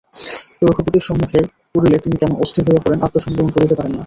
রঘুপতির 0.61 1.03
সম্মুখে 1.07 1.39
পড়িলে 1.73 1.97
তিনি 1.99 2.15
কেমন 2.17 2.35
অস্থির 2.43 2.63
হইয়া 2.67 2.83
পড়েন, 2.83 2.99
আত্মসংবরণ 3.01 3.49
করিতে 3.55 3.75
পারেন 3.75 3.91
না। 3.91 3.99